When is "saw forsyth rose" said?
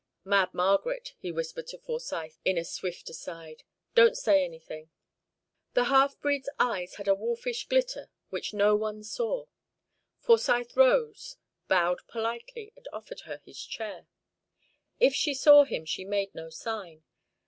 9.03-11.37